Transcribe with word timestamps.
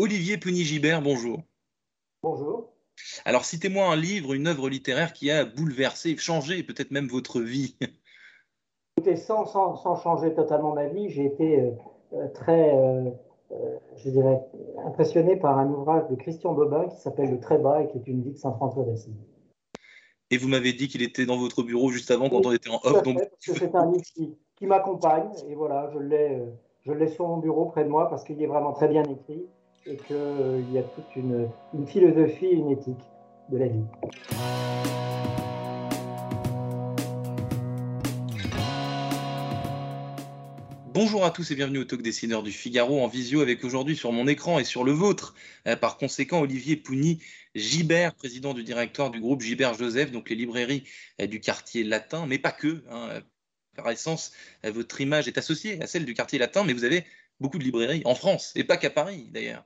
Olivier 0.00 0.38
Puny-Gibert, 0.38 1.02
bonjour. 1.02 1.42
Bonjour. 2.22 2.72
Alors, 3.26 3.44
citez-moi 3.44 3.84
un 3.84 3.96
livre, 3.96 4.32
une 4.32 4.46
œuvre 4.46 4.70
littéraire 4.70 5.12
qui 5.12 5.30
a 5.30 5.44
bouleversé, 5.44 6.16
changé 6.16 6.62
peut-être 6.62 6.90
même 6.90 7.06
votre 7.06 7.42
vie. 7.42 7.76
Écoutez, 8.96 9.16
sans, 9.16 9.44
sans, 9.44 9.96
changer 9.96 10.32
totalement 10.32 10.72
ma 10.72 10.86
vie, 10.86 11.10
j'ai 11.10 11.26
été 11.26 11.60
euh, 11.60 11.70
euh, 12.14 12.28
très, 12.28 12.74
euh, 12.74 13.10
je 13.98 14.08
dirais, 14.08 14.40
impressionné 14.86 15.36
par 15.36 15.58
un 15.58 15.68
ouvrage 15.68 16.08
de 16.08 16.14
Christian 16.14 16.54
Bobin 16.54 16.88
qui 16.88 16.96
s'appelle 16.96 17.30
Le 17.30 17.38
Trébat 17.38 17.82
et 17.82 17.88
qui 17.88 17.98
est 17.98 18.06
une 18.06 18.22
vie 18.22 18.32
de 18.32 18.38
Saint-François 18.38 18.84
d'Assise. 18.84 19.12
Et 20.30 20.38
vous 20.38 20.48
m'avez 20.48 20.72
dit 20.72 20.88
qu'il 20.88 21.02
était 21.02 21.26
dans 21.26 21.36
votre 21.36 21.62
bureau 21.62 21.90
juste 21.90 22.10
avant 22.10 22.30
quand 22.30 22.46
on 22.46 22.52
était 22.52 22.70
en 22.70 22.80
off. 22.84 23.02
Donc... 23.02 23.18
Parce 23.18 23.44
que 23.44 23.52
c'est 23.52 23.74
un 23.74 23.92
livre 23.92 24.06
qui, 24.14 24.34
qui 24.56 24.64
m'accompagne 24.64 25.28
et 25.46 25.54
voilà, 25.54 25.92
je 25.92 26.92
l'ai 26.92 27.08
sur 27.08 27.28
mon 27.28 27.36
bureau 27.36 27.66
près 27.66 27.84
de 27.84 27.90
moi 27.90 28.08
parce 28.08 28.24
qu'il 28.24 28.42
est 28.42 28.46
vraiment 28.46 28.72
très 28.72 28.88
bien 28.88 29.02
écrit 29.04 29.44
et 29.86 29.96
qu'il 29.96 30.16
euh, 30.16 30.62
y 30.72 30.78
a 30.78 30.82
toute 30.82 31.16
une, 31.16 31.48
philosophie, 31.86 32.46
une 32.46 32.70
éthique 32.70 33.00
de 33.48 33.58
la 33.58 33.66
vie. 33.66 33.84
Bonjour 40.92 41.24
à 41.24 41.30
tous 41.30 41.50
et 41.50 41.54
bienvenue 41.54 41.78
au 41.78 41.84
Talk 41.84 42.02
Dessineur 42.02 42.42
du 42.42 42.52
Figaro 42.52 43.00
en 43.00 43.06
visio 43.06 43.40
avec 43.40 43.64
aujourd'hui 43.64 43.96
sur 43.96 44.12
mon 44.12 44.26
écran 44.26 44.58
et 44.58 44.64
sur 44.64 44.84
le 44.84 44.92
vôtre, 44.92 45.34
euh, 45.66 45.76
par 45.76 45.96
conséquent, 45.96 46.40
Olivier 46.40 46.76
Pougny 46.76 47.22
Gibert, 47.54 48.14
président 48.14 48.52
du 48.52 48.64
directoire 48.64 49.10
du 49.10 49.20
groupe 49.20 49.40
Gibert 49.40 49.74
Joseph, 49.74 50.10
donc 50.10 50.28
les 50.28 50.36
librairies 50.36 50.84
euh, 51.22 51.26
du 51.26 51.40
quartier 51.40 51.84
latin, 51.84 52.26
mais 52.26 52.38
pas 52.38 52.52
que. 52.52 52.84
Hein, 52.90 53.22
par 53.76 53.88
essence, 53.90 54.32
votre 54.64 55.00
image 55.00 55.28
est 55.28 55.38
associée 55.38 55.80
à 55.80 55.86
celle 55.86 56.04
du 56.04 56.12
quartier 56.12 56.38
latin, 56.38 56.64
mais 56.64 56.72
vous 56.72 56.84
avez 56.84 57.06
beaucoup 57.40 57.58
de 57.58 57.64
librairies 57.64 58.02
en 58.04 58.14
France, 58.14 58.52
et 58.54 58.64
pas 58.64 58.76
qu'à 58.76 58.90
Paris 58.90 59.30
d'ailleurs. 59.30 59.64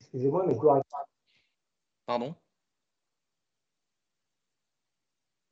Excusez-moi, 0.00 0.44
mais 0.46 0.54
je 0.54 0.60
dois 0.60 0.82
Pardon? 2.06 2.34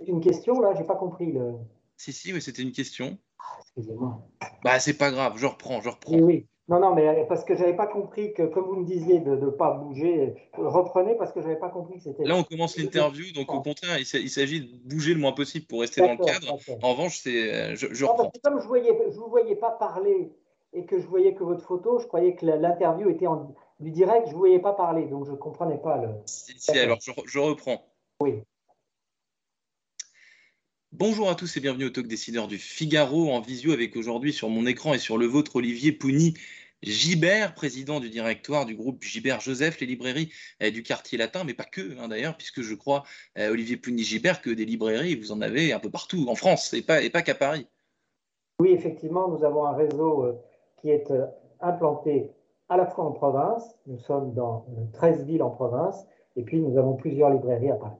C'est 0.00 0.06
une 0.06 0.20
question, 0.20 0.60
là, 0.60 0.74
j'ai 0.76 0.84
pas 0.84 0.96
compris. 0.96 1.32
Le... 1.32 1.54
Si, 1.96 2.12
si, 2.12 2.32
mais 2.32 2.40
c'était 2.40 2.62
une 2.62 2.72
question. 2.72 3.18
Ah, 3.38 3.58
excusez-moi. 3.60 4.26
Bah, 4.62 4.80
c'est 4.80 4.96
pas 4.96 5.10
grave, 5.10 5.36
je 5.36 5.46
reprends, 5.46 5.80
je 5.80 5.90
reprends. 5.90 6.12
Oui, 6.12 6.22
oui. 6.22 6.46
Non, 6.68 6.80
non, 6.80 6.94
mais 6.94 7.24
parce 7.28 7.44
que 7.44 7.54
j'avais 7.54 7.76
pas 7.76 7.86
compris 7.86 8.32
que, 8.34 8.42
comme 8.42 8.64
vous 8.64 8.76
me 8.76 8.84
disiez, 8.84 9.20
de 9.20 9.36
ne 9.36 9.50
pas 9.50 9.70
bouger, 9.72 10.34
reprenez 10.54 11.14
parce 11.14 11.32
que 11.32 11.40
j'avais 11.40 11.58
pas 11.58 11.68
compris 11.68 11.98
que 11.98 12.02
c'était. 12.02 12.24
Là, 12.24 12.34
on 12.36 12.42
commence 12.42 12.76
l'interview, 12.76 13.32
donc 13.32 13.52
au 13.52 13.60
contraire, 13.60 13.98
il 13.98 14.06
s'agit 14.06 14.62
de 14.62 14.88
bouger 14.88 15.14
le 15.14 15.20
moins 15.20 15.32
possible 15.32 15.66
pour 15.66 15.80
rester 15.80 16.00
dans 16.00 16.12
le 16.12 16.24
cadre. 16.24 16.58
En 16.82 16.92
revanche, 16.92 17.20
c'est, 17.22 17.76
je, 17.76 17.86
je 17.92 18.04
reprends. 18.04 18.32
comme 18.42 18.60
je 18.60 18.66
ne 18.66 19.10
je 19.12 19.18
vous 19.18 19.28
voyais 19.28 19.54
pas 19.54 19.70
parler 19.70 20.32
et 20.72 20.84
que 20.84 20.98
je 20.98 21.06
voyais 21.06 21.34
que 21.34 21.44
votre 21.44 21.64
photo, 21.64 21.98
je 22.00 22.06
croyais 22.06 22.34
que 22.34 22.44
l'interview 22.44 23.08
était 23.08 23.26
en, 23.26 23.54
du 23.80 23.90
direct, 23.90 24.26
je 24.26 24.32
ne 24.32 24.38
voyais 24.38 24.58
pas 24.58 24.72
parler, 24.72 25.06
donc 25.06 25.26
je 25.26 25.32
ne 25.32 25.36
comprenais 25.36 25.78
pas 25.78 25.96
le. 25.98 26.08
Si, 26.26 26.78
alors 26.78 26.98
je, 27.00 27.38
reprends. 27.38 27.82
Oui. 28.20 28.42
Bonjour 30.92 31.28
à 31.28 31.34
tous 31.34 31.56
et 31.56 31.60
bienvenue 31.60 31.86
au 31.86 31.90
Talk 31.90 32.06
Dessineur 32.06 32.46
du 32.46 32.58
Figaro 32.58 33.30
en 33.32 33.40
visio 33.40 33.72
avec 33.72 33.96
aujourd'hui 33.96 34.32
sur 34.32 34.48
mon 34.48 34.66
écran 34.66 34.94
et 34.94 34.98
sur 34.98 35.18
le 35.18 35.26
vôtre 35.26 35.56
Olivier 35.56 35.90
Pougny 35.90 36.34
Gibert, 36.82 37.54
président 37.54 37.98
du 37.98 38.08
directoire 38.08 38.66
du 38.66 38.76
groupe 38.76 39.02
Gibert 39.02 39.40
Joseph, 39.40 39.80
les 39.80 39.86
librairies 39.86 40.30
euh, 40.62 40.70
du 40.70 40.84
quartier 40.84 41.18
latin, 41.18 41.42
mais 41.44 41.54
pas 41.54 41.64
que 41.64 41.98
hein, 41.98 42.08
d'ailleurs, 42.08 42.36
puisque 42.36 42.62
je 42.62 42.74
crois, 42.74 43.02
euh, 43.36 43.50
Olivier 43.50 43.76
Pougny 43.76 44.04
Gibert, 44.04 44.40
que 44.40 44.50
des 44.50 44.64
librairies, 44.64 45.16
vous 45.16 45.32
en 45.32 45.40
avez 45.40 45.72
un 45.72 45.80
peu 45.80 45.90
partout 45.90 46.24
en 46.28 46.36
France 46.36 46.72
et 46.72 46.82
pas, 46.82 47.02
et 47.02 47.10
pas 47.10 47.22
qu'à 47.22 47.34
Paris. 47.34 47.66
Oui, 48.60 48.70
effectivement, 48.70 49.28
nous 49.28 49.44
avons 49.44 49.66
un 49.66 49.74
réseau 49.74 50.22
euh, 50.22 50.40
qui 50.80 50.90
est 50.90 51.12
implanté 51.60 52.30
à 52.68 52.76
la 52.76 52.86
fois 52.86 53.04
en 53.04 53.12
province, 53.12 53.76
nous 53.86 53.98
sommes 53.98 54.34
dans 54.34 54.64
13 54.92 55.26
villes 55.26 55.42
en 55.42 55.50
province, 55.50 56.06
et 56.36 56.42
puis 56.42 56.60
nous 56.60 56.78
avons 56.78 56.94
plusieurs 56.94 57.30
librairies 57.30 57.72
à 57.72 57.76
Paris. 57.76 57.96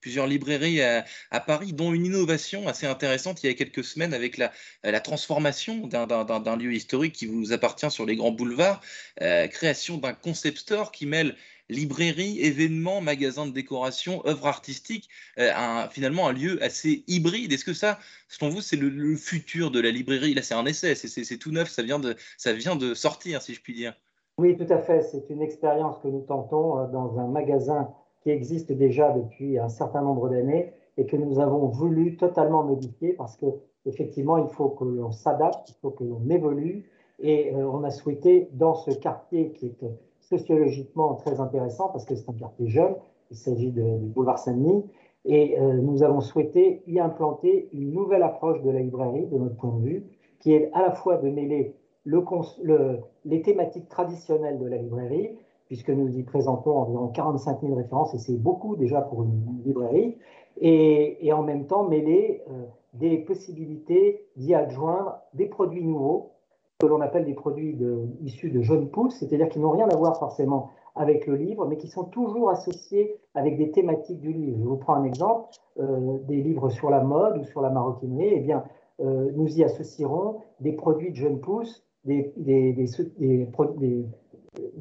Plusieurs 0.00 0.26
librairies 0.26 0.80
à, 0.82 1.40
Paris, 1.40 1.72
dont 1.72 1.92
une 1.92 2.06
innovation 2.06 2.68
assez 2.68 2.86
intéressante 2.86 3.42
il 3.42 3.46
y 3.46 3.50
a 3.50 3.54
quelques 3.54 3.84
semaines 3.84 4.14
avec 4.14 4.38
la, 4.38 5.00
transformation 5.00 5.86
d'un 5.86 6.56
lieu 6.56 6.72
historique 6.72 7.14
qui 7.14 7.26
vous 7.26 7.52
appartient 7.52 7.90
sur 7.90 8.06
les 8.06 8.16
grands 8.16 8.32
boulevards, 8.32 8.80
euh, 9.20 9.46
création 9.48 9.98
d'un 9.98 10.14
concept 10.14 10.58
store 10.58 10.92
qui 10.92 11.06
mêle 11.06 11.36
librairie, 11.68 12.40
événements, 12.40 13.00
magasins 13.00 13.46
de 13.46 13.52
décoration, 13.52 14.22
œuvres 14.26 14.46
artistiques, 14.46 15.08
euh, 15.38 15.50
finalement 15.90 16.28
un 16.28 16.32
lieu 16.32 16.62
assez 16.62 17.04
hybride. 17.06 17.52
Est-ce 17.52 17.64
que 17.64 17.72
ça, 17.72 17.98
selon 18.28 18.50
vous, 18.50 18.60
c'est 18.60 18.76
le, 18.76 19.16
futur 19.16 19.70
de 19.70 19.80
la 19.80 19.90
librairie? 19.90 20.34
Là, 20.34 20.42
c'est 20.42 20.54
un 20.54 20.66
essai, 20.66 20.94
c'est 20.94 21.38
tout 21.38 21.50
neuf, 21.50 21.70
ça 21.70 21.82
vient, 21.82 21.98
de, 21.98 22.14
ça 22.36 22.52
vient 22.52 22.76
de 22.76 22.94
sortir, 22.94 23.42
si 23.42 23.54
je 23.54 23.60
puis 23.60 23.74
dire. 23.74 23.94
Oui, 24.38 24.56
tout 24.56 24.72
à 24.72 24.78
fait. 24.78 25.02
C'est 25.02 25.28
une 25.30 25.42
expérience 25.42 25.98
que 26.02 26.08
nous 26.08 26.22
tentons 26.22 26.78
euh, 26.78 26.86
dans 26.86 27.18
un 27.18 27.28
magasin 27.28 27.92
qui 28.22 28.30
existe 28.30 28.72
déjà 28.72 29.10
depuis 29.10 29.58
un 29.58 29.68
certain 29.68 30.02
nombre 30.02 30.28
d'années 30.28 30.72
et 30.96 31.06
que 31.06 31.16
nous 31.16 31.40
avons 31.40 31.66
voulu 31.66 32.16
totalement 32.16 32.62
modifier 32.62 33.12
parce 33.12 33.36
que 33.36 33.46
effectivement, 33.86 34.38
il 34.38 34.48
faut 34.48 34.68
que 34.68 34.84
l'on 34.84 35.10
s'adapte, 35.10 35.70
il 35.70 35.74
faut 35.80 35.90
que 35.90 36.04
l'on 36.04 36.28
évolue. 36.30 36.88
Et 37.18 37.54
euh, 37.54 37.68
on 37.68 37.84
a 37.84 37.90
souhaité 37.90 38.48
dans 38.52 38.74
ce 38.74 38.90
quartier 38.90 39.52
qui 39.52 39.66
est 39.66 39.84
sociologiquement 40.20 41.14
très 41.14 41.40
intéressant 41.40 41.88
parce 41.88 42.04
que 42.04 42.14
c'est 42.14 42.28
un 42.28 42.34
quartier 42.34 42.68
jeune, 42.68 42.94
il 43.30 43.36
s'agit 43.36 43.70
du 43.70 43.82
boulevard 43.82 44.38
Saint-Denis, 44.38 44.84
et 45.24 45.58
euh, 45.58 45.74
nous 45.74 46.02
avons 46.02 46.20
souhaité 46.20 46.82
y 46.86 46.98
implanter 46.98 47.68
une 47.72 47.92
nouvelle 47.92 48.22
approche 48.22 48.60
de 48.62 48.70
la 48.70 48.80
librairie, 48.80 49.26
de 49.26 49.38
notre 49.38 49.56
point 49.56 49.76
de 49.76 49.82
vue, 49.82 50.04
qui 50.40 50.52
est 50.52 50.70
à 50.72 50.82
la 50.82 50.92
fois 50.92 51.16
de 51.16 51.28
mêler 51.28 51.76
le, 52.04 52.98
les 53.24 53.42
thématiques 53.42 53.88
traditionnelles 53.88 54.58
de 54.58 54.66
la 54.66 54.78
librairie, 54.78 55.36
puisque 55.72 55.88
nous 55.88 56.18
y 56.18 56.22
présentons 56.22 56.76
environ 56.76 57.08
45 57.08 57.62
000 57.62 57.74
références, 57.74 58.12
et 58.12 58.18
c'est 58.18 58.36
beaucoup 58.36 58.76
déjà 58.76 59.00
pour 59.00 59.22
une 59.22 59.62
librairie, 59.64 60.18
et, 60.60 61.32
en 61.32 61.42
même 61.42 61.66
temps 61.66 61.88
mêler 61.88 62.42
euh, 62.50 62.64
des 62.92 63.16
possibilités 63.16 64.26
d'y 64.36 64.54
adjoindre 64.54 65.16
des 65.32 65.46
produits 65.46 65.82
nouveaux 65.82 66.32
que 66.78 66.84
l'on 66.84 67.00
appelle 67.00 67.24
des 67.24 67.32
produits 67.32 67.78
issus 68.20 68.50
de 68.50 68.60
jeunes 68.60 68.90
pousses, 68.90 69.14
c'est-à-dire 69.14 69.48
qui 69.48 69.60
n'ont 69.60 69.70
rien 69.70 69.88
à 69.88 69.96
voir 69.96 70.18
forcément 70.18 70.68
avec 70.94 71.26
le 71.26 71.36
livre, 71.36 71.64
mais 71.66 71.78
qui 71.78 71.88
sont 71.88 72.04
toujours 72.04 72.50
associés 72.50 73.16
avec 73.34 73.56
des 73.56 73.70
thématiques 73.70 74.20
du 74.20 74.30
livre. 74.30 74.58
Je 74.60 74.68
vous 74.68 74.76
prends 74.76 74.96
un 74.96 75.04
exemple, 75.04 75.48
euh, 75.80 76.18
des 76.28 76.42
livres 76.42 76.68
sur 76.68 76.90
la 76.90 77.00
mode 77.00 77.38
ou 77.38 77.44
sur 77.44 77.62
la 77.62 77.70
maroquinerie, 77.70 78.34
eh 78.34 78.40
bien, 78.40 78.62
euh, 79.00 79.30
nous 79.34 79.58
y 79.58 79.64
associerons 79.64 80.42
des 80.60 80.72
produits 80.72 81.12
de 81.12 81.16
jeunes 81.16 81.40
pousses, 81.40 81.82
des, 82.04 82.34
des, 82.36 82.74
des, 82.74 82.86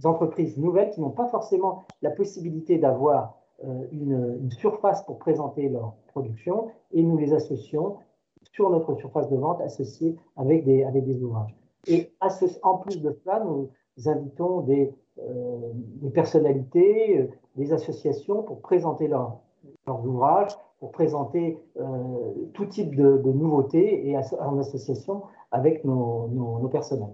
entreprises 0.03 0.57
nouvelles 0.57 0.89
qui 0.91 1.01
n'ont 1.01 1.11
pas 1.11 1.27
forcément 1.27 1.83
la 2.01 2.09
possibilité 2.09 2.77
d'avoir 2.77 3.35
euh, 3.63 3.85
une, 3.91 4.49
surface 4.51 5.03
pour 5.03 5.19
présenter 5.19 5.69
leur 5.69 5.93
production, 6.07 6.69
et 6.91 7.03
nous 7.03 7.17
les 7.17 7.33
associons 7.33 7.97
sur 8.41 8.69
notre 8.69 8.95
surface 8.95 9.29
de 9.29 9.37
vente 9.37 9.61
associée 9.61 10.15
avec 10.35 10.65
des, 10.65 10.83
avec 10.83 11.05
des 11.05 11.21
ouvrages. 11.23 11.55
Et 11.87 12.11
en 12.63 12.77
plus 12.77 13.01
de 13.01 13.11
cela, 13.11 13.43
nous 13.43 13.69
invitons 14.05 14.61
des, 14.61 14.93
euh, 15.19 16.09
personnalités, 16.13 17.19
euh, 17.19 17.27
des 17.55 17.71
associations 17.71 18.41
pour 18.41 18.61
présenter 18.61 19.07
leurs 19.07 19.39
ouvrages, 19.87 20.57
pour 20.79 20.91
présenter 20.91 21.59
tout 22.53 22.65
type 22.65 22.95
de, 22.95 23.31
nouveautés 23.31 24.09
et 24.09 24.17
en 24.17 24.57
association 24.57 25.21
avec 25.51 25.85
nos, 25.85 26.27
nos, 26.29 26.67
personnels. 26.69 27.13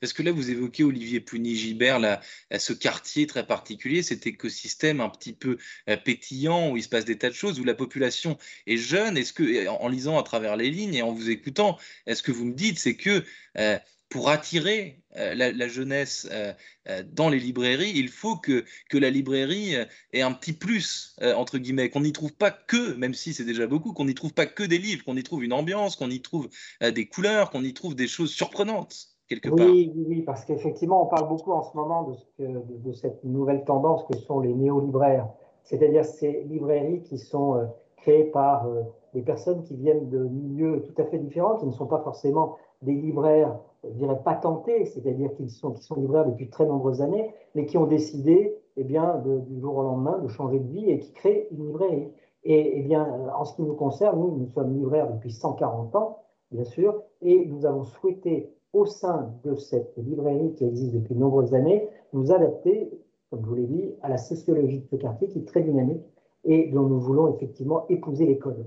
Parce 0.00 0.12
que 0.12 0.22
là, 0.22 0.32
vous 0.32 0.50
évoquez 0.50 0.84
Olivier 0.84 1.20
Puny-Gibert, 1.20 2.20
ce 2.56 2.72
quartier 2.72 3.26
très 3.26 3.46
particulier, 3.46 4.02
cet 4.02 4.26
écosystème 4.26 5.00
un 5.00 5.08
petit 5.08 5.32
peu 5.32 5.58
pétillant 6.04 6.70
où 6.70 6.76
il 6.76 6.82
se 6.82 6.88
passe 6.88 7.04
des 7.04 7.18
tas 7.18 7.30
de 7.30 7.34
choses, 7.34 7.60
où 7.60 7.64
la 7.64 7.74
population 7.74 8.38
est 8.66 8.76
jeune. 8.76 9.16
Est-ce 9.16 9.32
que, 9.32 9.68
en 9.68 9.88
lisant 9.88 10.18
à 10.18 10.22
travers 10.22 10.56
les 10.56 10.70
lignes 10.70 10.94
et 10.94 11.02
en 11.02 11.12
vous 11.12 11.30
écoutant, 11.30 11.78
est-ce 12.06 12.22
que 12.22 12.32
vous 12.32 12.44
me 12.44 12.54
dites, 12.54 12.78
c'est 12.78 12.96
que 12.96 13.24
pour 14.08 14.30
attirer 14.30 15.02
euh, 15.16 15.34
la, 15.34 15.68
jeunesse 15.68 16.28
euh, 16.30 16.52
euh, 16.88 17.02
dans 17.12 17.28
les 17.28 17.38
librairies, 17.38 17.92
il 17.94 18.08
faut 18.08 18.36
que, 18.36 18.64
que 18.88 18.96
la 18.96 19.10
librairie 19.10 19.74
ait 20.12 20.22
un 20.22 20.32
petit 20.32 20.52
plus, 20.52 21.16
entre 21.20 21.58
guillemets, 21.58 21.90
qu'on 21.90 22.00
n'y 22.00 22.12
trouve 22.12 22.32
pas 22.32 22.50
que, 22.50 22.94
même 22.94 23.14
si 23.14 23.34
c'est 23.34 23.44
déjà 23.44 23.66
beaucoup, 23.66 23.92
qu'on 23.92 24.06
n'y 24.06 24.14
trouve 24.14 24.32
pas 24.32 24.46
que 24.46 24.62
des 24.62 24.78
livres, 24.78 25.04
qu'on 25.04 25.16
y 25.16 25.22
trouve 25.22 25.44
une 25.44 25.52
ambiance, 25.52 25.96
qu'on 25.96 26.10
y 26.10 26.22
trouve 26.22 26.48
des 26.80 27.06
couleurs, 27.06 27.50
qu'on 27.50 27.64
y 27.64 27.74
trouve 27.74 27.94
des 27.94 28.08
choses 28.08 28.32
surprenantes, 28.32 29.17
quelque 29.28 29.48
part. 29.48 29.66
Oui, 29.66 29.92
oui, 30.06 30.22
parce 30.22 30.44
qu'effectivement, 30.44 31.02
on 31.02 31.06
parle 31.06 31.28
beaucoup 31.28 31.52
en 31.52 31.62
ce 31.62 31.76
moment 31.76 32.14
de, 32.38 32.46
de, 32.46 32.62
de 32.84 32.92
cette 32.92 33.22
nouvelle 33.24 33.64
tendance 33.64 34.04
que 34.04 34.16
sont 34.16 34.40
les 34.40 34.54
néo-libraires, 34.54 35.28
c'est-à-dire 35.64 36.04
ces 36.04 36.44
librairies 36.44 37.02
qui 37.02 37.18
sont 37.18 37.68
créées 37.96 38.24
par 38.24 38.66
des 39.14 39.22
personnes 39.22 39.62
qui 39.62 39.76
viennent 39.76 40.08
de 40.08 40.18
milieux 40.18 40.82
tout 40.82 41.00
à 41.00 41.04
fait 41.04 41.18
différents, 41.18 41.56
qui 41.56 41.66
ne 41.66 41.72
sont 41.72 41.86
pas 41.86 42.00
forcément 42.00 42.56
des 42.82 42.94
libraires 42.94 43.58
je 43.84 43.90
dirais, 43.90 44.20
patentés, 44.24 44.84
c'est-à-dire 44.86 45.32
qu'ils 45.34 45.50
sont, 45.50 45.72
qui 45.72 45.82
sont 45.82 45.96
libraires 45.96 46.26
depuis 46.26 46.46
de 46.46 46.50
très 46.50 46.66
nombreuses 46.66 47.00
années, 47.00 47.32
mais 47.54 47.66
qui 47.66 47.78
ont 47.78 47.86
décidé 47.86 48.56
eh 48.76 48.84
bien, 48.84 49.22
du 49.48 49.60
jour 49.60 49.76
au 49.76 49.82
lendemain 49.82 50.18
de 50.18 50.28
changer 50.28 50.58
de 50.58 50.68
vie 50.68 50.90
et 50.90 50.98
qui 50.98 51.12
créent 51.12 51.48
une 51.50 51.66
librairie. 51.66 52.08
Et 52.44 52.78
eh 52.78 52.82
bien, 52.82 53.06
en 53.36 53.44
ce 53.44 53.54
qui 53.56 53.62
nous 53.62 53.74
concerne, 53.74 54.18
nous, 54.18 54.36
nous 54.36 54.48
sommes 54.52 54.72
libraires 54.74 55.12
depuis 55.12 55.32
140 55.32 55.94
ans, 55.96 56.18
bien 56.50 56.64
sûr, 56.64 57.02
et 57.20 57.46
nous 57.46 57.66
avons 57.66 57.84
souhaité 57.84 58.52
au 58.78 58.86
sein 58.86 59.34
de 59.44 59.54
cette 59.56 59.94
librairie 59.96 60.54
qui 60.54 60.64
existe 60.64 60.94
depuis 60.94 61.14
de 61.14 61.20
nombreuses 61.20 61.54
années, 61.54 61.88
nous 62.12 62.32
adapter, 62.32 62.90
comme 63.30 63.42
je 63.42 63.48
vous 63.48 63.54
l'ai 63.54 63.66
dit, 63.66 63.94
à 64.02 64.08
la 64.08 64.18
sociologie 64.18 64.80
de 64.80 64.86
ce 64.86 64.96
quartier 64.96 65.28
qui 65.28 65.40
est 65.40 65.48
très 65.48 65.62
dynamique 65.62 66.04
et 66.44 66.70
dont 66.70 66.84
nous 66.84 67.00
voulons 67.00 67.34
effectivement 67.34 67.86
épouser 67.88 68.26
les 68.26 68.38
codes. 68.38 68.66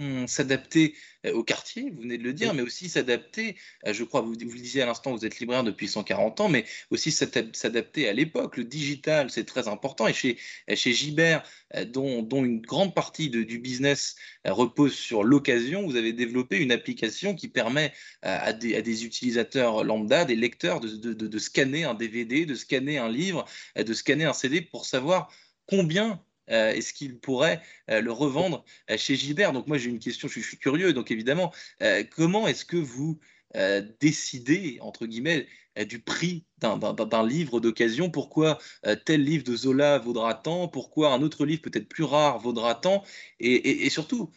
Hum, 0.00 0.26
s'adapter 0.26 0.94
euh, 1.26 1.32
au 1.34 1.44
quartier, 1.44 1.90
vous 1.90 2.00
venez 2.00 2.16
de 2.16 2.22
le 2.22 2.32
dire, 2.32 2.54
mais 2.54 2.62
aussi 2.62 2.88
s'adapter, 2.88 3.56
euh, 3.86 3.92
je 3.92 4.02
crois, 4.02 4.22
vous, 4.22 4.32
vous 4.32 4.54
le 4.54 4.58
disiez 4.58 4.80
à 4.80 4.86
l'instant, 4.86 5.14
vous 5.14 5.26
êtes 5.26 5.40
libraire 5.40 5.62
depuis 5.62 5.88
140 5.88 6.40
ans, 6.40 6.48
mais 6.48 6.64
aussi 6.88 7.12
s'adapter 7.12 8.08
à 8.08 8.14
l'époque. 8.14 8.56
Le 8.56 8.64
digital, 8.64 9.28
c'est 9.30 9.44
très 9.44 9.68
important. 9.68 10.06
Et 10.06 10.14
chez, 10.14 10.38
chez 10.74 10.94
Gibert, 10.94 11.42
euh, 11.74 11.84
dont, 11.84 12.22
dont 12.22 12.42
une 12.46 12.62
grande 12.62 12.94
partie 12.94 13.28
de, 13.28 13.42
du 13.42 13.58
business 13.58 14.16
repose 14.46 14.94
sur 14.94 15.22
l'occasion, 15.22 15.86
vous 15.86 15.96
avez 15.96 16.14
développé 16.14 16.56
une 16.56 16.72
application 16.72 17.34
qui 17.34 17.48
permet 17.48 17.92
à 18.22 18.54
des, 18.54 18.76
à 18.76 18.82
des 18.82 19.04
utilisateurs 19.04 19.84
lambda, 19.84 20.24
des 20.24 20.36
lecteurs, 20.36 20.80
de, 20.80 20.88
de, 20.88 21.12
de 21.12 21.38
scanner 21.38 21.84
un 21.84 21.92
DVD, 21.94 22.46
de 22.46 22.54
scanner 22.54 22.96
un 22.96 23.10
livre, 23.10 23.44
de 23.76 23.92
scanner 23.92 24.24
un 24.24 24.32
CD 24.32 24.62
pour 24.62 24.86
savoir 24.86 25.30
combien 25.66 26.22
euh, 26.50 26.72
est-ce 26.72 26.92
qu'il 26.92 27.18
pourrait 27.18 27.60
euh, 27.90 28.00
le 28.00 28.12
revendre 28.12 28.64
euh, 28.90 28.96
chez 28.96 29.16
Gilbert? 29.16 29.52
Donc 29.52 29.66
moi 29.66 29.78
j'ai 29.78 29.90
une 29.90 29.98
question, 29.98 30.28
je 30.28 30.40
suis, 30.40 30.58
curieux, 30.58 30.92
donc 30.92 31.10
évidemment, 31.10 31.52
comment 32.10 32.46
est-ce 32.46 32.64
que 32.64 32.76
vous 32.76 33.18
décidez, 34.00 34.78
entre 34.80 35.06
guillemets, 35.06 35.46
du 35.88 36.00
prix 36.00 36.44
d'un 36.58 37.26
livre 37.26 37.60
d'occasion? 37.60 38.10
Pourquoi 38.10 38.58
tel 39.04 39.24
livre 39.24 39.44
de 39.44 39.56
Zola 39.56 39.98
vaudra 39.98 40.34
tant 40.34 40.68
Pourquoi 40.68 41.12
un 41.12 41.22
autre 41.22 41.44
livre 41.46 41.62
peut-être 41.62 41.88
plus 41.88 42.04
rare 42.04 42.38
vaudra 42.38 42.74
tant 42.74 43.02
et, 43.40 43.90
surtout, 43.90 44.30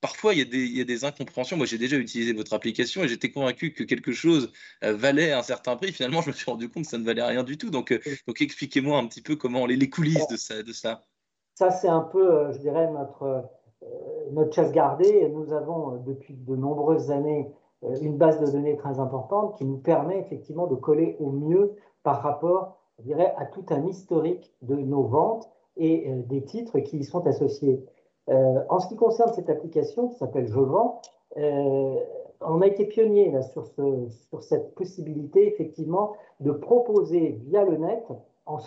parfois, 0.00 0.34
il 0.34 0.38
y, 0.38 0.42
a 0.42 0.44
des, 0.44 0.64
il 0.64 0.76
y, 0.76 0.80
a 0.80 0.84
des, 0.84 1.04
incompréhensions. 1.04 1.56
Moi, 1.56 1.66
j'ai 1.66 1.78
déjà 1.78 1.96
utilisé 1.96 2.32
votre 2.32 2.52
application 2.52 3.04
et 3.04 3.08
j'étais 3.08 3.30
convaincu 3.30 3.72
que 3.72 3.84
quelque 3.84 4.12
chose 4.12 4.52
valait 4.82 5.32
un 5.32 5.42
certain 5.42 5.76
prix. 5.76 5.92
Finalement, 5.92 6.22
je 6.22 6.28
me 6.28 6.34
suis 6.34 6.46
rendu 6.46 6.68
compte 6.68 6.84
que 6.84 6.90
ça 6.90 6.98
ne 6.98 7.04
valait 7.04 7.22
rien 7.22 7.44
du 7.44 7.56
tout. 7.56 7.70
Donc, 7.70 7.98
donc 8.26 8.42
expliquez-moi 8.42 8.98
un 8.98 9.06
petit 9.06 9.22
peu 9.22 9.36
comment 9.36 9.66
les, 9.66 9.76
les 9.76 9.88
coulisses 9.88 10.28
de 10.28 10.36
ça. 10.36 10.62
De 10.62 10.72
ça. 10.72 11.06
Ça, 11.60 11.70
c'est 11.70 11.88
un 11.88 12.00
peu, 12.00 12.32
euh, 12.32 12.52
je 12.52 12.58
dirais, 12.60 12.90
notre, 12.90 13.22
euh, 13.82 13.86
notre 14.32 14.54
chasse 14.54 14.72
gardée. 14.72 15.28
Nous 15.28 15.52
avons 15.52 15.92
euh, 15.92 15.98
depuis 16.06 16.32
de 16.32 16.56
nombreuses 16.56 17.10
années 17.10 17.52
une 18.00 18.16
base 18.16 18.40
de 18.40 18.50
données 18.50 18.78
très 18.78 18.98
importante 18.98 19.58
qui 19.58 19.66
nous 19.66 19.76
permet 19.76 20.18
effectivement 20.20 20.66
de 20.66 20.74
coller 20.74 21.18
au 21.20 21.28
mieux 21.28 21.76
par 22.02 22.22
rapport, 22.22 22.78
je 22.98 23.02
dirais, 23.02 23.34
à 23.36 23.44
tout 23.44 23.66
un 23.68 23.84
historique 23.84 24.54
de 24.62 24.74
nos 24.74 25.02
ventes 25.02 25.50
et 25.76 26.10
des 26.28 26.42
titres 26.44 26.78
qui 26.78 26.96
y 26.96 27.04
sont 27.04 27.26
associés. 27.26 27.84
en 28.28 28.78
ce 28.80 28.88
qui 28.88 28.96
concerne 28.96 29.32
cette 29.32 29.48
application 29.48 30.08
qui 30.08 30.16
s'appelle 30.16 30.46
Je 30.46 30.60
vends, 30.60 31.00
on 31.36 32.60
a 32.60 32.66
été 32.66 32.84
pionnier 32.84 33.32
sur, 33.52 33.66
cette 34.42 34.74
possibilité 34.74 35.46
effectivement 35.46 36.12
de 36.40 36.52
proposer 36.52 37.38
via 37.46 37.64
le 37.64 37.78
net 37.78 38.04
en, 38.44 38.58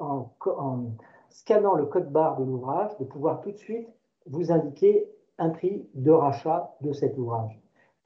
en, 0.00 0.30
en, 0.46 0.84
scannant 1.32 1.74
le 1.74 1.86
code 1.86 2.10
barre 2.10 2.38
de 2.38 2.44
l'ouvrage, 2.44 2.96
de 2.98 3.04
pouvoir 3.04 3.40
tout 3.40 3.50
de 3.50 3.56
suite 3.56 3.88
vous 4.26 4.52
indiquer 4.52 5.10
un 5.38 5.50
prix 5.50 5.88
de 5.94 6.10
rachat 6.10 6.74
de 6.80 6.92
cet 6.92 7.18
ouvrage. 7.18 7.58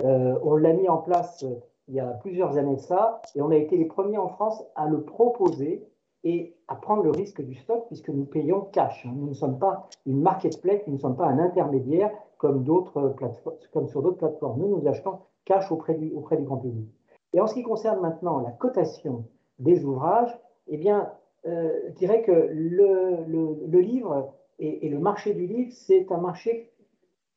Euh, 0.04 0.38
on 0.42 0.56
l'a 0.56 0.72
mis 0.72 0.88
en 0.88 0.98
place 0.98 1.42
euh, 1.44 1.54
il 1.88 1.94
y 1.94 2.00
a 2.00 2.06
plusieurs 2.06 2.56
années 2.58 2.76
de 2.76 2.80
ça, 2.80 3.20
et 3.34 3.42
on 3.42 3.50
a 3.50 3.56
été 3.56 3.76
les 3.76 3.84
premiers 3.84 4.18
en 4.18 4.28
France 4.28 4.64
à 4.74 4.88
le 4.88 5.02
proposer 5.02 5.86
et 6.24 6.56
à 6.66 6.74
prendre 6.74 7.04
le 7.04 7.10
risque 7.10 7.40
du 7.40 7.54
stock 7.54 7.86
puisque 7.86 8.08
nous 8.08 8.24
payons 8.24 8.62
cash. 8.72 9.06
Hein. 9.06 9.12
Nous 9.14 9.28
ne 9.28 9.34
sommes 9.34 9.58
pas 9.58 9.88
une 10.06 10.20
marketplace, 10.20 10.80
nous 10.86 10.94
ne 10.94 10.98
sommes 10.98 11.16
pas 11.16 11.26
un 11.26 11.38
intermédiaire 11.38 12.10
comme, 12.38 12.64
comme 12.64 13.86
sur 13.86 14.02
d'autres 14.02 14.18
plateformes. 14.18 14.58
Nous, 14.60 14.76
nous 14.76 14.88
achetons 14.88 15.20
cash 15.44 15.70
auprès 15.70 15.94
du, 15.94 16.12
auprès 16.12 16.36
du 16.36 16.44
grand 16.44 16.56
public. 16.56 16.88
Et 17.32 17.40
en 17.40 17.46
ce 17.46 17.54
qui 17.54 17.62
concerne 17.62 18.00
maintenant 18.00 18.40
la 18.40 18.50
cotation 18.50 19.24
des 19.60 19.84
ouvrages, 19.84 20.36
eh 20.66 20.76
bien, 20.76 21.12
euh, 21.46 21.70
je 21.88 21.92
dirais 21.94 22.22
que 22.22 22.32
le, 22.50 23.80
livre 23.80 24.32
et, 24.58 24.88
le 24.88 24.98
marché 24.98 25.34
du 25.34 25.46
livre, 25.46 25.70
c'est 25.72 26.10
un 26.10 26.18
marché 26.18 26.72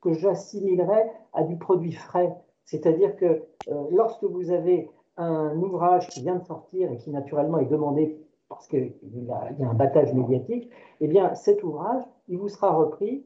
que 0.02 0.14
j'assimilerais 0.14 1.12
à 1.34 1.44
du 1.44 1.58
produit 1.58 1.92
frais. 1.92 2.34
C'est-à-dire 2.66 3.16
que 3.18 3.44
euh, 3.68 3.88
lorsque 3.92 4.24
vous 4.24 4.52
avez 4.52 4.90
un 5.18 5.56
ouvrage 5.58 6.08
qui 6.10 6.22
vient 6.22 6.36
de 6.36 6.46
sortir 6.46 6.92
et 6.92 6.98
qui 6.98 7.12
naturellement 7.12 7.60
est 7.60 7.66
demandé 7.66 8.18
parce 8.48 8.68
qu'il 8.68 8.94
y, 9.04 9.32
a 9.32 9.70
un 9.70 9.74
battage 9.74 10.14
médiatique, 10.14 10.72
eh 11.02 11.08
bien 11.08 11.36
cet 11.36 11.64
ouvrage, 11.64 12.04
il 12.30 12.40
vous 12.40 12.50
sera 12.50 12.72
repris 12.72 13.26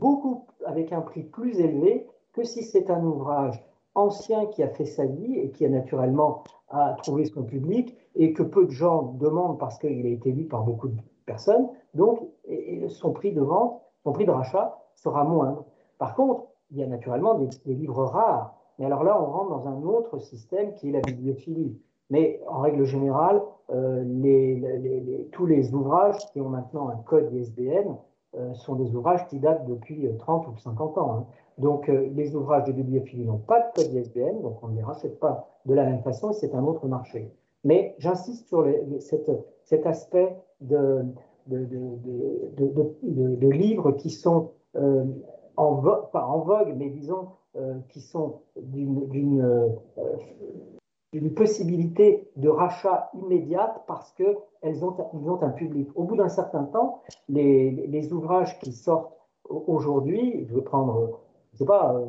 beaucoup 0.00 0.46
avec 0.64 0.92
un 0.92 1.00
prix 1.00 1.22
plus 1.22 1.60
élevé 1.60 2.08
que 2.32 2.42
si 2.42 2.64
c'est 2.64 2.90
un 2.90 3.04
ouvrage 3.04 3.62
ancien 3.94 4.46
qui 4.46 4.62
a 4.62 4.68
fait 4.68 4.86
sa 4.86 5.06
vie 5.06 5.38
et 5.38 5.50
qui 5.50 5.64
a 5.64 5.68
naturellement 5.68 6.42
a 6.70 6.96
trouvé 7.02 7.26
son 7.26 7.44
public 7.44 7.96
et 8.16 8.32
que 8.32 8.42
peu 8.42 8.66
de 8.66 8.70
gens 8.70 9.14
demandent 9.18 9.58
parce 9.58 9.78
qu'il 9.78 10.06
a 10.06 10.10
été 10.10 10.30
lu 10.32 10.44
par 10.44 10.62
beaucoup 10.62 10.88
de 10.88 10.96
personnes. 11.26 11.68
Donc, 11.94 12.20
son 12.88 13.12
prix 13.12 13.32
de 13.32 13.40
vente, 13.40 13.80
son 14.02 14.12
prix 14.12 14.26
de 14.26 14.30
rachat 14.30 14.78
sera 14.94 15.24
moindre. 15.24 15.64
Par 15.98 16.14
contre, 16.14 16.44
il 16.70 16.78
y 16.78 16.82
a 16.82 16.86
naturellement 16.86 17.34
des, 17.34 17.48
livres 17.74 18.04
rares. 18.04 18.54
Mais 18.78 18.86
alors 18.86 19.04
là, 19.04 19.20
on 19.20 19.26
rentre 19.26 19.50
dans 19.50 19.68
un 19.68 19.82
autre 19.82 20.18
système 20.18 20.74
qui 20.74 20.88
est 20.88 20.92
la 20.92 21.00
bibliophilie. 21.00 21.78
Mais 22.10 22.40
en 22.48 22.60
règle 22.60 22.84
générale, 22.84 23.40
euh, 23.70 24.04
tous 25.32 25.46
les 25.46 25.72
ouvrages 25.72 26.18
qui 26.32 26.40
ont 26.40 26.48
maintenant 26.48 26.88
un 26.88 26.96
code 26.96 27.32
ISBN 27.32 27.96
euh, 28.36 28.52
sont 28.54 28.74
des 28.74 28.94
ouvrages 28.94 29.26
qui 29.28 29.38
datent 29.38 29.64
depuis 29.66 30.08
30 30.18 30.46
euh, 30.46 30.50
ou 30.50 30.58
50 30.58 30.98
ans. 30.98 31.12
Hein. 31.12 31.26
Donc, 31.58 31.86
les 31.86 32.34
ouvrages 32.34 32.64
de 32.64 32.72
bibliophilie 32.72 33.24
n'ont 33.24 33.38
pas 33.38 33.60
de 33.60 33.66
code 33.76 33.94
ISBN, 33.94 34.42
donc 34.42 34.58
on 34.62 34.68
ne 34.68 34.76
les 34.76 34.82
rachète 34.82 35.20
pas 35.20 35.48
de 35.66 35.74
la 35.74 35.84
même 35.84 36.02
façon, 36.02 36.32
c'est 36.32 36.52
un 36.54 36.64
autre 36.64 36.88
marché. 36.88 37.32
Mais 37.64 37.94
j'insiste 37.98 38.46
sur 38.48 38.66
cet 39.64 39.86
aspect 39.86 40.36
de, 40.60 41.04
livres 43.50 43.92
qui 43.92 44.10
sont 44.10 44.50
euh, 44.76 45.04
en 45.56 45.74
vogue, 45.74 46.10
pas 46.10 46.26
en 46.26 46.40
vogue, 46.40 46.74
mais 46.76 46.90
disons 46.90 47.28
euh, 47.56 47.74
qui 47.88 48.00
sont 48.00 48.40
d'une 48.56 49.42
euh, 49.42 49.68
possibilité 51.36 52.28
de 52.36 52.48
rachat 52.48 53.10
immédiate 53.14 53.82
parce 53.86 54.12
qu'ils 54.12 54.84
ont, 54.84 54.96
ont 55.12 55.42
un 55.42 55.50
public. 55.50 55.88
Au 55.94 56.04
bout 56.04 56.16
d'un 56.16 56.28
certain 56.28 56.64
temps, 56.64 57.02
les, 57.28 57.70
les 57.70 58.12
ouvrages 58.12 58.58
qui 58.58 58.72
sortent 58.72 59.16
aujourd'hui, 59.48 60.44
je 60.48 60.54
vais 60.54 60.62
prendre, 60.62 61.20
je 61.52 61.58
sais 61.58 61.64
pas, 61.64 62.00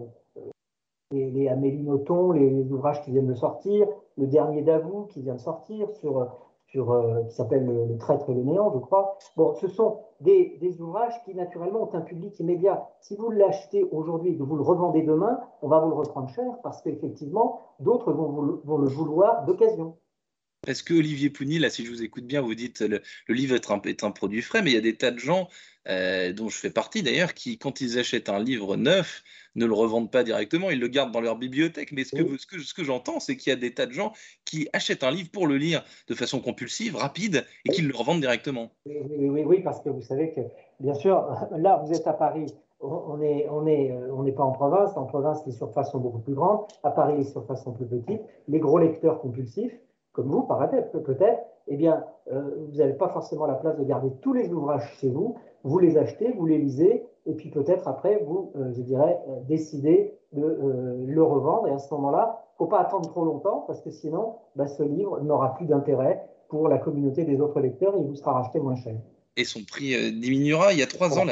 les, 1.11 1.47
Amélie 1.47 1.83
Nothomb, 1.83 2.31
les, 2.31 2.71
ouvrages 2.71 3.01
qui 3.03 3.11
viennent 3.11 3.27
de 3.27 3.33
sortir, 3.33 3.87
le 4.17 4.27
dernier 4.27 4.61
d'Avoue 4.61 5.05
qui 5.05 5.21
vient 5.21 5.35
de 5.35 5.39
sortir 5.39 5.89
sur, 5.91 6.19
euh, 6.21 7.23
qui 7.23 7.35
s'appelle 7.35 7.65
le, 7.65 7.97
traître 7.97 8.29
et 8.29 8.33
le 8.33 8.43
néant, 8.43 8.71
je 8.73 8.79
crois. 8.79 9.17
Ce 9.61 9.67
sont 9.67 9.99
des, 10.21 10.59
ouvrages 10.79 11.21
qui 11.23 11.35
naturellement 11.35 11.83
ont 11.83 11.95
un 11.95 12.01
public 12.01 12.39
immédiat. 12.39 12.89
Si 13.01 13.15
vous 13.15 13.29
l'achetez 13.29 13.83
aujourd'hui 13.91 14.31
et 14.31 14.37
que 14.37 14.43
vous 14.43 14.55
le 14.55 14.63
revendez 14.63 15.03
demain, 15.03 15.39
on 15.61 15.67
va 15.67 15.79
vous 15.79 15.89
le 15.89 15.95
reprendre 15.95 16.29
cher 16.29 16.51
parce 16.63 16.81
qu'effectivement, 16.81 17.59
d'autres 17.79 18.11
vont 18.11 18.77
le 18.77 18.87
vouloir 18.87 19.45
d'occasion. 19.45 19.95
Parce 20.65 20.81
que 20.81 20.93
Olivier 20.93 21.29
Pougny, 21.29 21.59
là, 21.59 21.69
si 21.69 21.85
je 21.85 21.91
vous 21.91 22.03
écoute 22.03 22.25
bien, 22.25 22.41
vous 22.41 22.55
dites 22.55 22.81
le, 22.81 23.01
le 23.27 23.35
livre 23.35 23.55
est 23.55 23.69
un, 23.71 23.81
est 23.81 24.03
un, 24.03 24.11
produit 24.11 24.41
frais, 24.41 24.61
mais 24.61 24.71
il 24.71 24.73
y 24.73 24.77
a 24.77 24.81
des 24.81 24.95
tas 24.95 25.11
de 25.11 25.19
gens, 25.19 25.47
euh, 25.87 26.33
dont 26.33 26.49
je 26.49 26.57
fais 26.57 26.69
partie 26.69 27.03
d'ailleurs, 27.03 27.33
qui, 27.33 27.57
quand 27.57 27.81
ils 27.81 27.99
achètent 27.99 28.29
un 28.29 28.39
livre 28.39 28.75
neuf, 28.75 29.23
ne 29.55 29.65
le 29.65 29.73
revendent 29.73 30.11
pas 30.11 30.23
directement, 30.23 30.69
ils 30.69 30.79
le 30.79 30.87
gardent 30.87 31.11
dans 31.11 31.21
leur 31.21 31.37
bibliothèque. 31.37 31.91
Mais 31.91 32.03
ce 32.03 32.15
que, 32.15 32.37
ce 32.37 32.45
que, 32.45 32.59
ce 32.59 32.73
que 32.73 32.83
j'entends, 32.83 33.19
c'est 33.19 33.37
qu'il 33.37 33.51
y 33.51 33.53
a 33.53 33.59
des 33.59 33.73
tas 33.73 33.85
de 33.85 33.93
gens 33.93 34.13
qui 34.43 34.67
achètent 34.73 35.03
un 35.03 35.11
livre 35.11 35.29
pour 35.31 35.47
le 35.47 35.57
lire 35.57 35.83
de 36.07 36.15
façon 36.15 36.41
compulsive, 36.41 36.95
rapide, 36.95 37.45
et 37.65 37.69
qui 37.69 37.81
le 37.81 37.95
revendent 37.95 38.21
directement. 38.21 38.71
Oui, 38.85 38.97
oui, 39.09 39.43
oui, 39.45 39.61
parce 39.63 39.81
que 39.81 39.89
vous 39.89 40.01
savez 40.01 40.31
que, 40.31 40.41
bien 40.79 40.93
sûr, 40.93 41.25
là, 41.57 41.81
vous 41.85 41.93
êtes 41.93 42.07
à 42.07 42.13
Paris. 42.13 42.53
On 42.81 43.17
n'est 43.17 43.47
on 43.49 43.65
est, 43.65 43.91
euh, 43.91 44.13
on 44.13 44.29
pas 44.31 44.43
en 44.43 44.51
province. 44.51 44.95
En 44.97 45.05
province, 45.05 45.39
les 45.45 45.53
surfaces 45.53 45.91
sont 45.91 45.99
beaucoup 45.99 46.19
plus 46.19 46.33
grandes. 46.33 46.65
À 46.83 46.91
Paris, 46.91 47.15
les 47.17 47.23
surfaces 47.23 47.63
sont 47.63 47.71
plus 47.71 47.85
petites. 47.85 48.21
Les 48.47 48.59
gros 48.59 48.77
lecteurs 48.77 49.21
compulsifs, 49.21 49.73
comme 50.15 50.31
vous, 50.31 50.43
par 50.43 50.67
peut-être, 50.69 51.43
eh 51.67 51.75
bien, 51.75 52.05
euh, 52.31 52.65
vous 52.69 52.77
n'avez 52.77 52.93
pas 52.93 53.09
forcément 53.09 53.45
la 53.45 53.55
place 53.55 53.77
de 53.77 53.83
garder 53.83 54.09
tous 54.21 54.31
les 54.33 54.51
ouvrages 54.53 54.89
chez 54.99 55.09
vous. 55.09 55.35
Vous 55.63 55.77
les 55.77 55.97
achetez, 55.97 56.31
vous 56.31 56.45
les 56.45 56.57
lisez, 56.57 57.05
et 57.25 57.33
puis 57.33 57.49
peut-être 57.49 57.87
après, 57.87 58.23
vous, 58.25 58.51
euh, 58.55 58.71
je 58.71 58.81
dirais, 58.81 59.19
euh, 59.27 59.41
décidez 59.47 60.17
de 60.31 61.05
le 61.05 61.23
revendre. 61.23 61.67
Et 61.67 61.71
à 61.71 61.77
ce 61.77 61.93
moment-là, 61.93 62.43
il 62.59 62.63
ne 62.63 62.65
faut 62.65 62.69
pas 62.69 62.79
attendre 62.79 63.09
trop 63.09 63.25
longtemps 63.25 63.63
parce 63.67 63.81
que 63.81 63.89
sinon, 63.89 64.35
bah, 64.55 64.67
ce 64.67 64.83
livre 64.83 65.19
n'aura 65.21 65.53
plus 65.55 65.65
d'intérêt 65.65 66.27
pour 66.49 66.67
la 66.67 66.77
communauté 66.77 67.23
des 67.23 67.41
autres 67.41 67.59
lecteurs 67.59 67.95
et 67.95 67.99
il 67.99 68.07
vous 68.07 68.15
sera 68.15 68.33
racheté 68.33 68.59
moins 68.59 68.75
cher. 68.75 68.95
Et 69.37 69.45
son 69.45 69.63
prix 69.63 70.11
diminuera. 70.11 70.73
Il 70.73 70.79
y 70.79 70.83
a 70.83 70.87
trois 70.87 71.17
ans, 71.19 71.25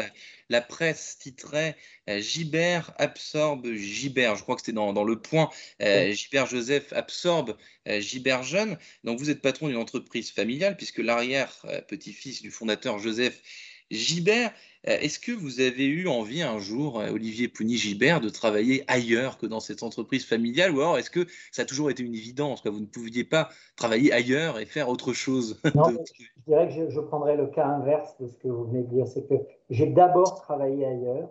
la, 0.49 0.61
presse 0.61 1.17
titrait 1.19 1.75
Gibert 2.07 2.91
absorbe 2.97 3.71
Gibert. 3.73 4.35
Je 4.35 4.43
crois 4.43 4.55
que 4.55 4.61
c'était 4.61 4.73
dans, 4.73 4.93
dans, 4.93 5.03
le 5.03 5.19
point. 5.19 5.49
Gibert 5.79 6.45
Joseph 6.45 6.91
absorbe 6.93 7.57
Gibert 7.87 8.43
Jeune. 8.43 8.77
Donc 9.03 9.19
vous 9.19 9.29
êtes 9.29 9.41
patron 9.41 9.67
d'une 9.67 9.77
entreprise 9.77 10.31
familiale 10.31 10.75
puisque 10.75 10.99
l'arrière 10.99 11.65
petit-fils 11.87 12.41
du 12.41 12.51
fondateur 12.51 12.99
Joseph 12.99 13.41
Gibert. 13.89 14.53
Est-ce 14.85 15.17
que 15.17 15.31
vous 15.31 15.61
avez 15.61 15.85
eu 15.85 16.09
envie 16.09 16.41
un 16.41 16.59
jour, 16.59 16.95
Olivier 16.95 17.47
Pougny-Gibert, 17.47 18.19
de 18.19 18.27
travailler 18.27 18.83
ailleurs 18.89 19.37
que 19.37 19.45
dans 19.45 19.61
cette 19.61 19.81
entreprise 19.81 20.25
familiale 20.25 20.71
Ou 20.71 20.81
alors 20.81 20.97
est-ce 20.97 21.09
que 21.09 21.25
ça 21.53 21.61
a 21.61 21.65
toujours 21.65 21.89
été 21.89 22.03
une 22.03 22.13
évidence 22.13 22.59
que 22.61 22.67
Vous 22.67 22.81
ne 22.81 22.85
pouviez 22.85 23.23
pas 23.23 23.47
travailler 23.77 24.11
ailleurs 24.11 24.59
et 24.59 24.65
faire 24.65 24.89
autre 24.89 25.13
chose 25.13 25.61
Non, 25.75 25.89
je 25.89 26.25
dirais 26.47 26.67
que 26.67 26.89
je, 26.89 26.99
prendrais 26.99 27.37
le 27.37 27.47
cas 27.47 27.65
inverse 27.65 28.17
de 28.19 28.27
ce 28.27 28.37
que 28.37 28.49
vous 28.49 28.65
venez 28.65 28.83
de 28.83 28.89
dire. 28.89 29.07
C'est 29.07 29.25
que 29.27 29.35
j'ai 29.69 29.87
d'abord 29.87 30.41
travaillé 30.41 30.85
ailleurs 30.85 31.29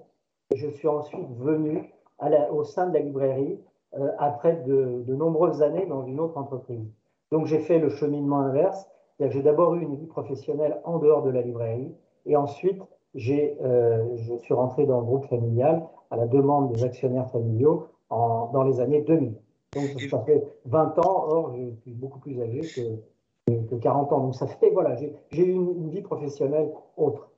et 0.51 0.57
je 0.57 0.69
suis 0.69 0.89
ensuite 0.89 1.29
venu 1.39 1.93
au 2.51 2.65
sein 2.65 2.87
de 2.89 2.95
la 2.95 3.01
librairie 3.01 3.59
euh, 3.99 4.09
après 4.19 4.57
de, 4.67 5.05
nombreuses 5.09 5.63
années 5.63 5.87
dans 5.87 6.07
une 6.07 6.21
autre 6.21 6.39
entreprise. 6.39 6.87
Donc 7.31 7.47
j'ai 7.47 7.59
fait 7.59 7.79
le 7.79 7.91
cheminement 7.91 8.41
inverse, 8.41 8.87
j'ai 9.21 9.43
d'abord 9.43 9.75
eu 9.75 9.83
une 9.83 9.97
vie 9.97 10.07
professionnelle 10.07 10.81
en 10.85 10.99
dehors 10.99 11.23
de 11.23 11.31
la 11.31 11.43
librairie 11.43 11.93
et 12.27 12.35
ensuite 12.35 12.81
euh, 13.15 14.17
je 14.17 14.37
suis 14.39 14.55
rentré 14.55 14.87
dans 14.87 15.01
le 15.01 15.07
groupe 15.07 15.27
familial 15.27 15.83
à 16.11 16.17
la 16.17 16.27
demande 16.27 16.73
des 16.73 16.85
actionnaires 16.85 17.31
familiaux 17.31 17.89
en, 18.11 18.51
dans 18.53 18.63
les 18.65 18.81
années 18.81 19.03
2000. 19.03 19.35
Donc 19.75 20.01
ça 20.11 20.21
fait 20.21 20.43
20 20.67 20.99
ans, 20.99 21.27
or 21.29 21.57
je 21.57 21.81
suis 21.83 21.93
beaucoup 21.93 22.19
plus 22.19 22.41
âgé 22.41 22.61
que, 22.61 23.71
que 23.71 23.75
40 23.77 24.13
ans. 24.13 24.21
Donc 24.21 24.35
ça 24.35 24.47
fait, 24.47 24.71
voilà, 24.71 24.97
j'ai 24.97 25.47
eu 25.47 25.53
une 25.53 25.91
vie 25.91 26.03
professionnelle 26.03 26.71
autre. 26.97 27.33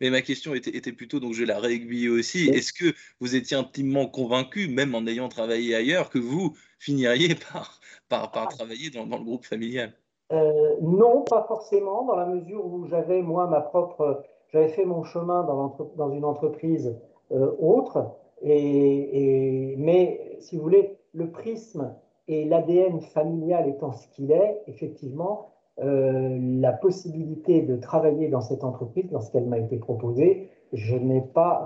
Mais 0.00 0.10
ma 0.10 0.22
question 0.22 0.54
était, 0.54 0.92
plutôt, 0.92 1.20
donc 1.20 1.34
je 1.34 1.40
vais 1.40 1.46
la 1.46 1.58
réaiguiller 1.58 2.08
aussi, 2.08 2.48
est-ce 2.48 2.72
que 2.72 2.94
vous 3.20 3.36
étiez 3.36 3.56
intimement 3.56 4.06
convaincu, 4.06 4.68
même 4.68 4.94
en 4.94 5.06
ayant 5.06 5.28
travaillé 5.28 5.74
ailleurs, 5.74 6.10
que 6.10 6.18
vous 6.18 6.54
finiriez 6.78 7.34
par, 7.52 7.78
par, 8.08 8.32
par 8.32 8.48
travailler 8.48 8.90
dans, 8.90 9.04
le 9.04 9.24
groupe 9.24 9.44
familial? 9.44 9.92
Euh, 10.32 10.76
Non, 10.80 11.22
pas 11.22 11.44
forcément, 11.46 12.04
dans 12.04 12.16
la 12.16 12.26
mesure 12.26 12.64
où 12.66 12.86
j'avais, 12.86 13.22
moi, 13.22 13.46
ma 13.46 13.60
propre... 13.60 14.24
J'avais 14.48 14.68
fait 14.68 14.84
mon 14.84 15.02
chemin 15.02 15.42
dans, 15.44 16.10
une 16.10 16.24
entreprise 16.24 16.96
euh, 17.32 17.52
autre, 17.58 18.12
mais 18.42 20.36
si 20.40 20.56
vous 20.56 20.62
voulez, 20.62 20.96
le 21.12 21.30
prisme 21.30 21.94
et 22.28 22.44
l'ADN 22.44 23.00
familial 23.00 23.68
étant 23.68 23.92
ce 23.92 24.06
qu'il 24.08 24.30
est, 24.30 24.62
effectivement, 24.66 25.48
euh, 25.82 26.38
la 26.60 26.72
possibilité 26.72 27.62
de 27.62 27.76
travailler 27.76 28.28
dans 28.28 28.40
cette 28.40 28.64
entreprise 28.64 29.10
lorsqu'elle 29.12 29.46
m'a 29.46 29.58
été 29.58 29.76
proposée, 29.76 30.48
je 30.72 30.96
n'ai 30.96 31.20
pas, 31.20 31.64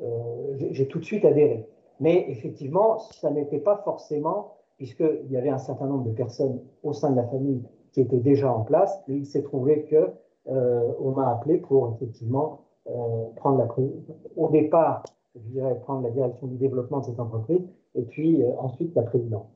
euh, 0.00 0.56
j'ai 0.70 0.86
tout 0.88 0.98
de 0.98 1.04
suite 1.04 1.24
adhéré. 1.24 1.66
Mais 2.00 2.26
effectivement, 2.28 2.98
ça 2.98 3.30
n'était 3.30 3.58
pas 3.58 3.76
forcément, 3.84 4.56
puisqu'il 4.76 5.30
y 5.30 5.36
avait 5.36 5.50
un 5.50 5.58
certain 5.58 5.86
nombre 5.86 6.04
de 6.04 6.10
personnes 6.10 6.60
au 6.82 6.92
sein 6.92 7.10
de 7.10 7.16
la 7.16 7.26
famille 7.26 7.62
qui 7.92 8.00
étaient 8.00 8.18
déjà 8.18 8.52
en 8.52 8.62
place, 8.62 9.00
et 9.08 9.14
il 9.14 9.26
s'est 9.26 9.42
trouvé 9.42 9.84
que 9.84 10.10
on 10.46 11.10
m'a 11.12 11.32
appelé 11.32 11.58
pour 11.58 11.96
effectivement 11.96 12.62
prendre 13.36 13.58
la 13.58 13.68
au 14.36 14.48
départ, 14.50 15.02
je 15.34 15.50
dirais 15.50 15.78
prendre 15.80 16.02
la 16.02 16.10
direction 16.10 16.46
du 16.46 16.56
développement 16.56 17.00
de 17.00 17.06
cette 17.06 17.20
entreprise, 17.20 17.62
et 17.94 18.02
puis 18.02 18.42
ensuite 18.58 18.94
la 18.94 19.02
présidence. 19.02 19.46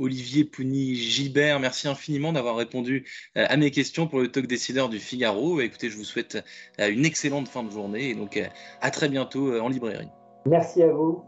Olivier 0.00 0.44
Pougny-Gibert. 0.44 1.60
Merci 1.60 1.86
infiniment 1.86 2.32
d'avoir 2.32 2.56
répondu 2.56 3.06
euh, 3.36 3.44
à 3.48 3.56
mes 3.56 3.70
questions 3.70 4.06
pour 4.06 4.20
le 4.20 4.28
talk 4.28 4.46
décideur 4.46 4.88
du 4.88 4.98
Figaro. 4.98 5.60
Écoutez, 5.60 5.90
je 5.90 5.96
vous 5.96 6.04
souhaite 6.04 6.42
euh, 6.80 6.90
une 6.90 7.04
excellente 7.04 7.48
fin 7.48 7.62
de 7.62 7.70
journée 7.70 8.10
et 8.10 8.14
donc 8.14 8.36
euh, 8.36 8.46
à 8.80 8.90
très 8.90 9.08
bientôt 9.08 9.60
en 9.60 9.68
librairie. 9.68 10.08
Merci 10.46 10.82
à 10.82 10.92
vous. 10.92 11.22